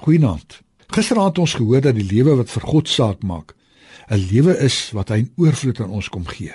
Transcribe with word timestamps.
Goeienaand. 0.00 0.62
Gisteraand 0.86 1.28
het 1.28 1.38
ons 1.38 1.54
gehoor 1.54 1.82
dat 1.84 1.94
die 1.94 2.06
lewe 2.08 2.38
wat 2.38 2.48
vir 2.48 2.64
God 2.64 2.88
saak 2.88 3.20
maak, 3.22 3.52
'n 4.08 4.16
lewe 4.32 4.56
is 4.64 4.90
wat 4.96 5.08
hy 5.12 5.18
in 5.18 5.32
oorvloed 5.36 5.80
aan 5.80 5.90
ons 5.90 6.08
kom 6.08 6.24
gee. 6.26 6.54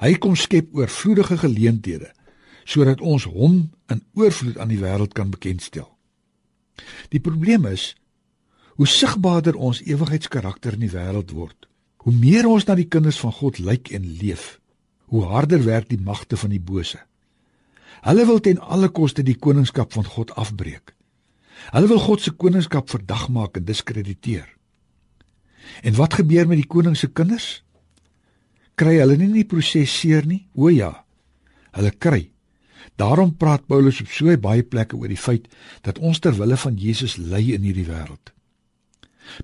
Hy 0.00 0.14
kom 0.14 0.36
skep 0.36 0.72
oorvloedige 0.72 1.36
geleenthede 1.38 2.12
sodat 2.64 3.00
ons 3.00 3.24
hom 3.24 3.70
in 3.88 4.02
oorvloed 4.14 4.58
aan 4.58 4.68
die 4.68 4.80
wêreld 4.80 5.12
kan 5.12 5.30
bekendstel. 5.30 5.88
Die 7.08 7.20
probleem 7.20 7.66
is 7.66 7.96
hoe 8.76 8.86
sigbaarder 8.86 9.54
ons 9.54 9.82
ewigheidskarakter 9.82 10.72
in 10.72 10.80
die 10.80 10.92
wêreld 10.92 11.30
word, 11.30 11.68
hoe 11.96 12.12
meer 12.12 12.46
ons 12.46 12.64
na 12.64 12.74
die 12.74 12.88
kinders 12.88 13.20
van 13.20 13.32
God 13.32 13.58
lyk 13.58 13.88
en 13.90 14.04
leef, 14.04 14.60
hoe 15.04 15.24
harder 15.24 15.64
werk 15.64 15.88
die 15.88 16.00
magte 16.00 16.36
van 16.36 16.50
die 16.50 16.60
bose. 16.60 16.98
Hulle 18.00 18.26
wil 18.26 18.40
ten 18.40 18.58
alle 18.58 18.88
koste 18.88 19.22
die 19.22 19.36
koningskap 19.36 19.92
van 19.92 20.04
God 20.04 20.34
afbreek. 20.34 20.97
Hulle 21.72 21.88
wil 21.90 21.98
God 21.98 22.22
se 22.22 22.30
koningskap 22.30 22.90
verdag 22.90 23.28
maak 23.28 23.56
en 23.56 23.64
diskrediteer. 23.64 24.46
En 25.82 25.94
wat 25.94 26.14
gebeur 26.14 26.48
met 26.48 26.62
die 26.62 26.70
koning 26.70 26.96
se 26.96 27.10
kinders? 27.12 27.62
Kry 28.78 28.98
hulle 29.00 29.16
nie 29.18 29.32
die 29.32 29.48
proses 29.48 29.92
seer 30.00 30.26
nie? 30.26 30.46
O 30.54 30.70
ja. 30.72 30.92
Hulle 31.76 31.90
kry. 31.90 32.30
Daarom 32.98 33.36
praat 33.36 33.66
Paulus 33.66 34.00
op 34.02 34.10
so 34.10 34.34
baie 34.42 34.62
plekke 34.62 34.96
oor 34.96 35.10
die 35.10 35.20
feit 35.20 35.46
dat 35.86 35.98
ons 35.98 36.18
ter 36.18 36.34
wille 36.38 36.56
van 36.56 36.78
Jesus 36.78 37.16
ly 37.18 37.44
in 37.54 37.66
hierdie 37.66 37.86
wêreld. 37.86 38.32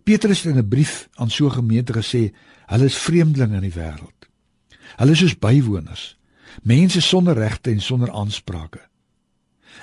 Petrus 0.02 0.42
het 0.42 0.54
in 0.54 0.62
'n 0.62 0.68
brief 0.68 1.08
aan 1.14 1.30
so 1.30 1.46
'n 1.46 1.58
gemeente 1.60 1.92
gesê, 1.92 2.32
hulle 2.66 2.84
is 2.84 2.98
vreemdelinge 2.98 3.54
in 3.54 3.70
die 3.70 3.78
wêreld. 3.80 4.20
Hulle 4.96 5.12
is 5.12 5.18
soos 5.18 5.38
bywoners, 5.38 6.16
mense 6.62 7.00
sonder 7.00 7.34
regte 7.34 7.70
en 7.70 7.80
sonder 7.80 8.10
aansprake. 8.10 8.80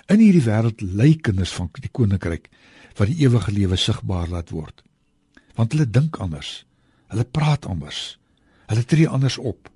In 0.08 0.20
hierdie 0.20 0.46
wêreld 0.46 0.82
ly 0.82 1.16
kinders 1.16 1.54
van 1.54 1.70
die 1.80 1.92
koninkryk 1.92 2.50
wat 2.98 3.08
die 3.08 3.24
ewige 3.26 3.52
lewe 3.52 3.78
sigbaar 3.80 4.30
laat 4.30 4.50
word. 4.50 4.84
Want 5.56 5.74
hulle 5.74 5.90
dink 5.90 6.20
anders. 6.20 6.66
Hulle 7.12 7.26
praat 7.26 7.66
anders. 7.66 8.18
Hulle 8.68 8.86
tree 8.86 9.08
anders 9.08 9.38
op. 9.38 9.70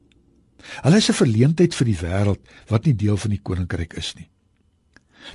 Hulle 0.82 0.98
is 0.98 1.10
'n 1.10 1.22
verleentheid 1.22 1.76
vir 1.76 1.86
die 1.86 2.00
wêreld 2.00 2.42
wat 2.68 2.86
nie 2.86 2.96
deel 2.96 3.18
van 3.18 3.30
die 3.30 3.42
koninkryk 3.42 3.94
is 3.94 4.14
nie. 4.16 4.30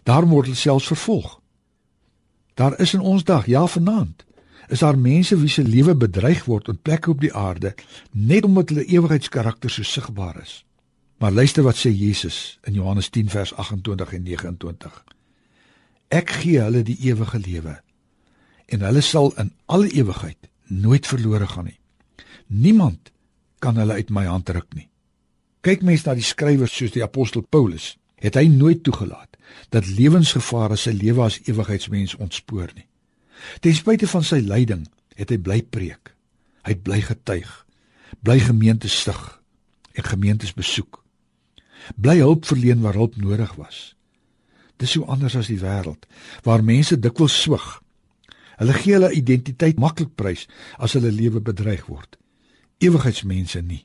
Daarom 0.04 0.30
word 0.30 0.46
hulle 0.46 0.56
selfs 0.56 0.86
vervolg. 0.86 1.40
Daar 2.54 2.78
is 2.80 2.94
in 2.94 3.00
ons 3.00 3.24
dag, 3.24 3.46
ja 3.46 3.66
vanaand, 3.66 4.24
is 4.68 4.78
daar 4.78 4.98
mense 4.98 5.38
wie 5.40 5.48
se 5.48 5.62
lewe 5.62 5.94
bedreig 5.94 6.44
word 6.44 6.68
op 6.68 6.82
plekke 6.82 7.10
op 7.10 7.20
die 7.20 7.34
aarde 7.34 7.74
net 8.10 8.44
omdat 8.44 8.68
hulle 8.68 8.84
ewigheidskarakter 8.84 9.70
so 9.70 9.82
sigbaar 9.82 10.42
is. 10.42 10.64
Maar 11.20 11.32
luister 11.32 11.62
wat 11.62 11.76
sê 11.76 11.90
Jesus 11.92 12.58
in 12.64 12.72
Johannes 12.72 13.08
10 13.08 13.28
vers 13.28 13.54
28 13.54 14.12
en 14.12 14.22
29. 14.22 15.04
Ek 16.08 16.30
gee 16.40 16.60
hulle 16.64 16.80
die 16.82 16.96
ewige 17.10 17.38
lewe 17.38 17.74
en 18.72 18.84
hulle 18.86 19.02
sal 19.04 19.28
in 19.42 19.50
alle 19.66 19.90
ewigheid 19.92 20.48
nooit 20.64 21.06
verlore 21.06 21.46
gaan 21.46 21.66
nie. 21.68 21.76
Niemand 22.46 23.10
kan 23.58 23.76
hulle 23.76 23.98
uit 23.98 24.08
my 24.10 24.24
hand 24.30 24.48
ruk 24.48 24.72
nie. 24.74 24.86
Kyk 25.60 25.82
mens 25.84 26.06
na 26.06 26.14
die 26.16 26.24
skrywers 26.24 26.72
soos 26.72 26.94
die 26.94 27.04
apostel 27.04 27.44
Paulus, 27.44 27.98
het 28.16 28.38
hy 28.40 28.46
nooit 28.48 28.80
toegelaat 28.86 29.36
dat 29.74 29.90
lewensgevare 29.90 30.78
sy 30.80 30.94
lewe 30.96 31.26
as 31.26 31.40
ewigheidsmens 31.44 32.16
ontspoor 32.16 32.72
nie. 32.78 32.86
Ten 33.60 33.76
spyte 33.76 34.08
van 34.08 34.24
sy 34.24 34.40
lyding, 34.40 34.86
het 35.20 35.34
hy 35.34 35.36
bly 35.36 35.60
preek. 35.68 36.14
Hy 36.64 36.78
het 36.78 36.82
bly 36.86 37.02
getuig, 37.04 37.52
bly 38.24 38.38
gemeentes 38.40 38.96
stig 39.04 39.20
en 39.92 40.06
gemeentes 40.06 40.56
besoek 40.56 40.99
bly 41.96 42.18
hulp 42.20 42.46
verleen 42.48 42.80
waar 42.80 42.98
hulp 42.98 43.16
nodig 43.16 43.54
was. 43.54 43.94
Dis 44.80 44.94
so 44.96 45.04
anders 45.04 45.36
as 45.36 45.50
die 45.52 45.60
wêreld 45.60 46.06
waar 46.46 46.64
mense 46.64 46.98
dikwels 46.98 47.36
swig. 47.42 47.66
Hulle 48.60 48.76
gee 48.76 48.96
hulle 48.96 49.12
identiteit 49.16 49.80
maklik 49.80 50.14
prys 50.16 50.46
as 50.78 50.96
hulle 50.96 51.12
lewe 51.12 51.40
bedreig 51.44 51.86
word. 51.88 52.16
Ewigheidsmense 52.80 53.60
nie. 53.64 53.84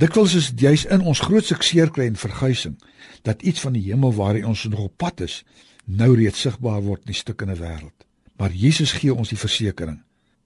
Dikwels 0.00 0.34
is 0.34 0.50
dit 0.52 0.66
juis 0.66 0.84
in 0.90 1.04
ons 1.06 1.22
grootste 1.22 1.56
seerkry 1.62 2.08
en 2.10 2.18
verguising 2.18 2.74
dat 3.22 3.42
iets 3.42 3.62
van 3.64 3.76
die 3.76 3.84
hemel 3.86 4.12
waar 4.16 4.40
ons 4.44 4.64
nog 4.68 4.88
op 4.88 4.96
pad 4.98 5.20
is, 5.24 5.44
nou 5.84 6.14
reeds 6.16 6.40
sigbaar 6.40 6.82
word 6.82 7.04
in 7.04 7.12
die 7.12 7.20
stukkende 7.20 7.56
wêreld. 7.60 8.04
Maar 8.36 8.52
Jesus 8.52 8.92
gee 8.92 9.14
ons 9.14 9.30
die 9.30 9.38
versekering. 9.38 10.00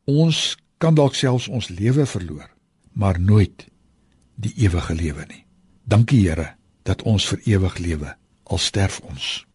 Ons 0.04 0.58
kan 0.78 0.94
dalk 0.94 1.16
selfs 1.16 1.48
ons 1.48 1.70
lewe 1.72 2.06
verloor, 2.06 2.50
maar 2.92 3.20
nooit 3.20 3.66
die 4.36 4.52
ewige 4.62 4.94
lewe 4.94 5.24
nie. 5.26 5.42
Dankie 5.88 6.20
Here 6.28 6.57
dat 6.88 7.02
ons 7.02 7.28
vir 7.28 7.44
ewig 7.44 7.78
lewe 7.84 8.14
al 8.48 8.58
sterf 8.58 9.00
ons 9.04 9.47